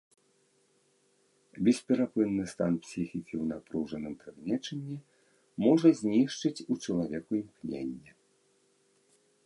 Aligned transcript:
Бесперапынны 1.67 2.45
стан 2.53 2.73
псіхікі 2.87 3.35
ў 3.41 3.45
напружаным 3.53 4.13
прыгнечанні 4.23 4.97
можа 5.65 5.89
знішчыць 6.01 6.59
у 6.71 6.79
чалавеку 6.83 7.31
імкненне. 7.43 8.11